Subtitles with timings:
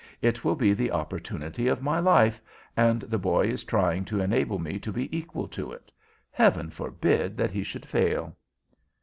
[0.19, 2.41] It will be the opportunity of my life,
[2.75, 5.91] and the boy is trying to enable me to be equal to it.
[6.31, 8.35] Heaven forbid that he should fail!"